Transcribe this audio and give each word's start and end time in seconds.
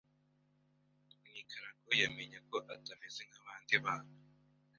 Mwikarago 1.25 1.89
yamenye 2.01 2.37
ko 2.49 2.57
atameze 2.75 3.21
nkabandi 3.29 3.75
bana. 3.83 4.13